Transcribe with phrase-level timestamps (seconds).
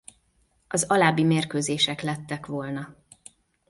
[0.67, 2.95] Az alábbi mérkőzések lettek volna.